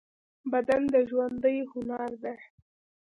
[0.51, 2.37] بدن د ژوندۍ هنر دی.